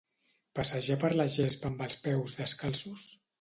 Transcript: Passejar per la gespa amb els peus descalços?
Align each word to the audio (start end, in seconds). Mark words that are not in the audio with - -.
Passejar 0.59 0.97
per 1.03 1.11
la 1.19 1.27
gespa 1.33 1.71
amb 1.71 1.85
els 1.89 1.99
peus 2.07 2.35
descalços? 2.41 3.07